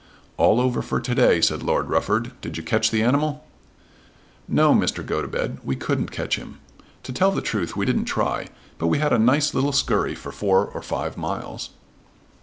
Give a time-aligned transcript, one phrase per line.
[0.37, 2.31] "All over for to day," said Lord Rufford.
[2.41, 3.45] "Did you catch the animal?"
[4.47, 5.05] "No, Mr.
[5.05, 6.57] Gotobed; we couldn't catch him.
[7.03, 8.47] To tell the truth we didn't try;
[8.79, 11.69] but we had a nice little skurry for four or five miles."